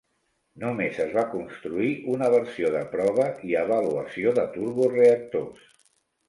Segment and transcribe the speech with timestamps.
[0.61, 5.63] Només es va construir una versió de prova i avaluació de turboreactors.